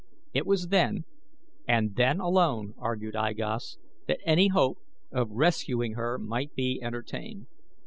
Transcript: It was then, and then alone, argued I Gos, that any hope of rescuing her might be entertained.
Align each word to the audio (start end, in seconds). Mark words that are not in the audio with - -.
It 0.33 0.47
was 0.47 0.69
then, 0.69 1.05
and 1.67 1.93
then 1.95 2.19
alone, 2.19 2.73
argued 2.79 3.15
I 3.15 3.33
Gos, 3.33 3.77
that 4.07 4.19
any 4.27 4.47
hope 4.47 4.79
of 5.11 5.29
rescuing 5.29 5.93
her 5.93 6.17
might 6.17 6.55
be 6.55 6.79
entertained. 6.81 7.45